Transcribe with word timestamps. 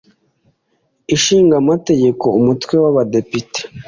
ishinga 1.15 1.53
Amategeko 1.61 2.25
Umutwe 2.39 2.73
w 2.81 2.85
Abadepite 2.91 3.61